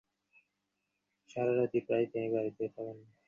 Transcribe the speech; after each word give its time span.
সারারাতই 1.29 1.81
প্রায় 1.87 2.05
তিনি 2.11 2.27
বাড়িতেই 2.35 2.69
থাকেন 2.69 2.97
না। 2.99 3.09